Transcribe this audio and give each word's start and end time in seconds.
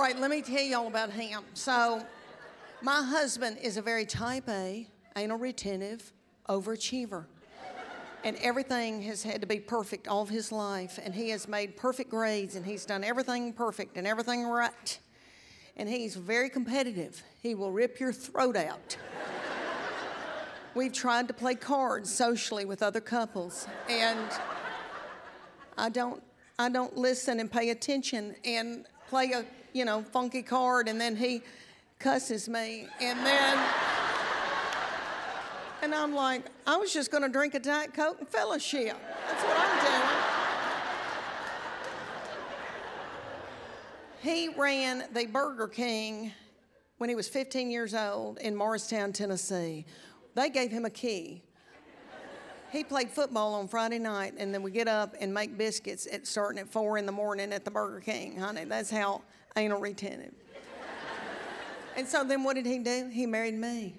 let 0.00 0.30
me 0.30 0.40
tell 0.40 0.62
you 0.62 0.78
all 0.78 0.86
about 0.86 1.10
him. 1.10 1.42
So, 1.52 2.02
my 2.80 3.02
husband 3.02 3.58
is 3.62 3.76
a 3.76 3.82
very 3.82 4.06
type 4.06 4.48
A, 4.48 4.86
anal 5.14 5.36
retentive, 5.36 6.12
overachiever. 6.48 7.26
And 8.24 8.36
everything 8.36 9.02
has 9.02 9.22
had 9.22 9.42
to 9.42 9.46
be 9.46 9.60
perfect 9.60 10.08
all 10.08 10.22
of 10.22 10.30
his 10.30 10.52
life. 10.52 10.98
And 11.02 11.14
he 11.14 11.28
has 11.30 11.46
made 11.46 11.76
perfect 11.76 12.10
grades 12.10 12.56
and 12.56 12.64
he's 12.64 12.86
done 12.86 13.04
everything 13.04 13.52
perfect 13.52 13.98
and 13.98 14.06
everything 14.06 14.44
right. 14.44 14.98
And 15.76 15.88
he's 15.88 16.16
very 16.16 16.48
competitive. 16.48 17.22
He 17.42 17.54
will 17.54 17.70
rip 17.70 18.00
your 18.00 18.12
throat 18.12 18.56
out. 18.56 18.96
We've 20.74 20.92
tried 20.92 21.28
to 21.28 21.34
play 21.34 21.54
cards 21.56 22.12
socially 22.12 22.64
with 22.64 22.82
other 22.82 23.00
couples. 23.00 23.66
And 23.88 24.30
I 25.76 25.90
don't 25.90 26.22
I 26.58 26.68
don't 26.68 26.96
listen 26.96 27.40
and 27.40 27.50
pay 27.50 27.70
attention 27.70 28.34
and 28.44 28.86
play 29.10 29.32
a, 29.32 29.44
you 29.72 29.84
know, 29.84 30.02
funky 30.02 30.40
card 30.40 30.88
and 30.88 31.00
then 31.00 31.16
he 31.16 31.42
cusses 31.98 32.48
me 32.48 32.86
and 33.00 33.18
then 33.26 33.58
and 35.82 35.94
I'm 35.94 36.14
like, 36.14 36.44
I 36.66 36.76
was 36.76 36.92
just 36.92 37.10
going 37.10 37.22
to 37.22 37.28
drink 37.28 37.54
a 37.54 37.58
Diet 37.58 37.94
Coke 37.94 38.18
and 38.20 38.28
fellowship. 38.28 38.96
That's 39.26 39.42
what 39.42 39.56
I'm 39.58 39.84
doing. 39.84 40.20
He 44.20 44.48
ran 44.56 45.04
the 45.14 45.24
Burger 45.24 45.66
King 45.66 46.32
when 46.98 47.08
he 47.08 47.16
was 47.16 47.28
15 47.28 47.70
years 47.70 47.94
old 47.94 48.38
in 48.38 48.54
Morristown, 48.54 49.12
Tennessee. 49.12 49.86
They 50.34 50.50
gave 50.50 50.70
him 50.70 50.84
a 50.84 50.90
key. 50.90 51.42
He 52.70 52.84
played 52.84 53.10
football 53.10 53.54
on 53.54 53.66
Friday 53.66 53.98
night, 53.98 54.34
and 54.38 54.54
then 54.54 54.62
we 54.62 54.70
get 54.70 54.86
up 54.86 55.16
and 55.20 55.34
make 55.34 55.58
biscuits 55.58 56.06
at 56.10 56.26
starting 56.26 56.60
at 56.60 56.68
four 56.68 56.98
in 56.98 57.06
the 57.06 57.12
morning 57.12 57.52
at 57.52 57.64
the 57.64 57.70
Burger 57.70 58.00
King, 58.00 58.38
honey. 58.38 58.64
That's 58.64 58.90
how 58.90 59.22
anal 59.56 59.80
retentive. 59.80 60.32
and 61.96 62.06
so 62.06 62.22
then 62.22 62.44
what 62.44 62.54
did 62.54 62.66
he 62.66 62.78
do? 62.78 63.10
He 63.12 63.26
married 63.26 63.54
me. 63.54 63.96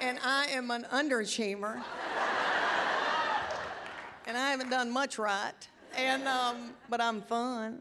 and 0.00 0.18
I 0.24 0.46
am 0.46 0.72
an 0.72 0.86
underachiever. 0.92 1.82
and 4.26 4.36
I 4.36 4.50
haven't 4.50 4.70
done 4.70 4.90
much 4.90 5.18
right. 5.18 5.52
And 5.96 6.26
um, 6.26 6.74
but 6.90 7.00
I'm 7.00 7.22
fun. 7.22 7.80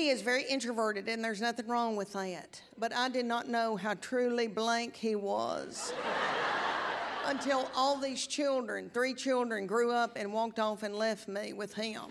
He 0.00 0.08
is 0.08 0.22
very 0.22 0.44
introverted, 0.44 1.10
and 1.10 1.22
there's 1.22 1.42
nothing 1.42 1.66
wrong 1.66 1.94
with 1.94 2.14
that. 2.14 2.62
But 2.78 2.94
I 2.94 3.10
did 3.10 3.26
not 3.26 3.50
know 3.50 3.76
how 3.76 3.92
truly 3.92 4.46
blank 4.46 4.96
he 4.96 5.14
was 5.14 5.92
until 7.26 7.70
all 7.76 7.98
these 7.98 8.26
children, 8.26 8.90
three 8.94 9.12
children, 9.12 9.66
grew 9.66 9.92
up 9.92 10.16
and 10.16 10.32
walked 10.32 10.58
off 10.58 10.84
and 10.84 10.94
left 10.94 11.28
me 11.28 11.52
with 11.52 11.74
him. 11.74 12.04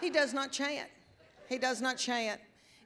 he 0.00 0.08
does 0.08 0.32
not 0.32 0.52
chant. 0.52 0.88
He 1.48 1.58
does 1.58 1.82
not 1.82 1.98
chant. 1.98 2.40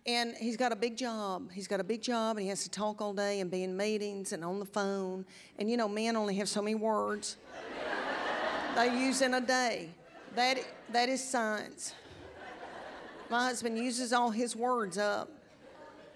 And 0.07 0.35
he's 0.35 0.57
got 0.57 0.73
a 0.73 0.77
big 0.77 0.97
job. 0.97 1.53
He's 1.53 1.69
got 1.69 1.81
a 1.81 1.85
big 1.85 2.01
job, 2.01 2.39
and 2.39 2.45
he 2.45 2.49
has 2.49 2.63
to 2.63 2.71
talk 2.71 3.03
all 3.03 3.13
day 3.13 3.41
and 3.41 3.51
be 3.51 3.63
in 3.63 3.77
meetings 3.77 4.33
and 4.33 4.43
on 4.43 4.59
the 4.59 4.65
phone. 4.65 5.27
And 5.59 5.71
you 5.71 5.77
know, 5.77 5.87
men 5.87 6.17
only 6.17 6.37
have 6.37 6.49
so 6.49 6.63
many 6.63 6.77
words 6.77 7.37
they 8.75 8.87
use 9.05 9.21
in 9.21 9.35
a 9.35 9.41
day. 9.43 9.91
That, 10.35 10.65
that 10.93 11.11
is 11.11 11.23
science. 11.23 11.93
My 13.35 13.47
husband 13.47 13.77
uses 13.77 14.13
all 14.13 14.31
his 14.31 14.55
words 14.55 14.97
up 14.97 15.29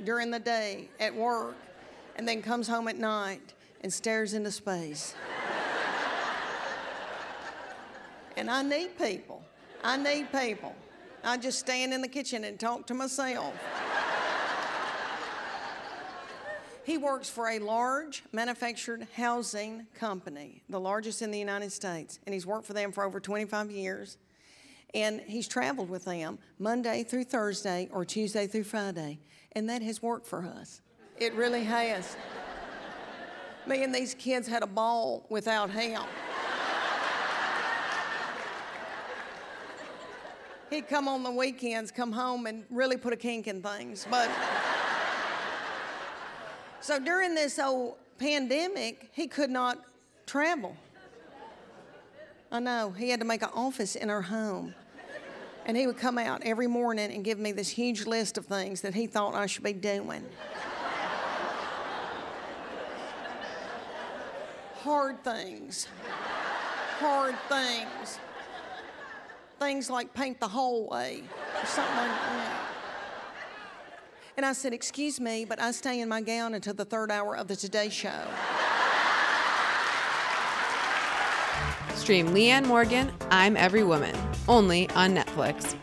during 0.05 0.31
the 0.31 0.39
day 0.39 0.89
at 1.01 1.13
work 1.13 1.57
and 2.15 2.29
then 2.29 2.41
comes 2.41 2.69
home 2.69 2.87
at 2.87 2.97
night 2.97 3.55
and 3.81 3.93
stares 3.93 4.35
into 4.35 4.53
space. 4.53 5.17
and 8.37 8.49
I 8.49 8.63
need 8.63 8.97
people. 8.97 9.43
I 9.83 9.97
need 9.97 10.31
people. 10.31 10.77
I 11.25 11.39
just 11.39 11.59
stand 11.59 11.93
in 11.93 12.03
the 12.03 12.09
kitchen 12.09 12.45
and 12.45 12.57
talk 12.57 12.87
to 12.87 12.95
myself. 12.95 13.53
he 16.85 16.99
works 16.99 17.29
for 17.29 17.49
a 17.49 17.59
large 17.59 18.23
manufactured 18.31 19.09
housing 19.17 19.89
company, 19.93 20.63
the 20.69 20.79
largest 20.79 21.21
in 21.23 21.33
the 21.33 21.39
United 21.41 21.73
States, 21.73 22.21
and 22.27 22.33
he's 22.33 22.47
worked 22.47 22.65
for 22.65 22.75
them 22.75 22.93
for 22.93 23.03
over 23.03 23.19
25 23.19 23.73
years. 23.73 24.19
And 24.95 25.21
he's 25.21 25.47
traveled 25.47 25.91
with 25.91 26.05
them 26.05 26.39
Monday 26.59 27.05
through 27.05 27.25
Thursday 27.25 27.89
or 27.93 28.05
Tuesday 28.05 28.47
through 28.47 28.65
Friday. 28.65 29.21
And 29.53 29.69
that 29.69 29.83
has 29.83 30.03
worked 30.03 30.27
for 30.27 30.45
us. 30.45 30.81
It 31.19 31.35
really 31.35 31.65
has. 31.65 32.17
Me 33.67 33.83
and 33.83 33.95
these 33.95 34.15
kids 34.15 34.49
had 34.49 34.63
a 34.63 34.67
ball 34.67 35.27
without 35.29 35.71
him. 35.71 36.03
He'd 40.71 40.89
come 40.89 41.09
on 41.09 41.23
the 41.23 41.31
weekends, 41.31 41.91
come 41.91 42.13
home, 42.13 42.47
and 42.47 42.65
really 42.71 42.97
put 42.97 43.13
a 43.13 43.17
kink 43.17 43.47
in 43.47 43.63
things. 43.63 44.07
But 44.11 44.31
so 46.81 46.99
during 46.99 47.35
this 47.35 47.59
old 47.59 47.97
pandemic, 48.19 49.11
he 49.13 49.27
could 49.27 49.51
not 49.51 49.79
travel. 50.27 50.77
I 52.51 52.61
know. 52.61 52.91
He 52.91 53.11
had 53.11 53.21
to 53.21 53.27
make 53.27 53.43
an 53.43 53.51
office 53.55 53.95
in 53.95 54.09
our 54.09 54.23
home. 54.23 54.75
And 55.67 55.77
he 55.77 55.87
would 55.87 55.99
come 55.99 56.17
out 56.17 56.43
every 56.45 56.67
morning 56.67 57.13
and 57.13 57.23
give 57.23 57.39
me 57.39 57.53
this 57.53 57.69
huge 57.69 58.07
list 58.07 58.39
of 58.39 58.47
things 58.47 58.81
that 58.81 58.95
he 58.95 59.07
thought 59.07 59.35
I 59.35 59.47
should 59.47 59.65
be 59.65 59.75
doing. 59.75 60.25
Hard 64.83 65.23
things. 65.23 65.89
Hard 66.99 67.37
things. 67.49 68.19
Things 69.59 69.91
like 69.91 70.15
paint 70.15 70.41
the 70.41 70.49
hallway 70.49 71.23
or 71.61 71.67
something 71.67 71.97
like 71.97 72.07
that. 72.07 72.69
And 74.39 74.47
I 74.47 74.53
said, 74.53 74.73
Excuse 74.73 75.21
me, 75.21 75.45
but 75.45 75.61
I 75.61 75.73
stay 75.73 76.01
in 76.01 76.09
my 76.09 76.23
gown 76.23 76.55
until 76.55 76.73
the 76.73 76.85
third 76.85 77.11
hour 77.11 77.37
of 77.37 77.49
the 77.49 77.57
Today 77.57 77.91
Show. 77.91 78.23
Stream 81.99 82.29
Leanne 82.29 82.65
Morgan, 82.65 83.13
I'm 83.31 83.57
Every 83.57 83.83
Woman, 83.83 84.17
only 84.47 84.89
on 84.91 85.15
Netflix. 85.15 85.75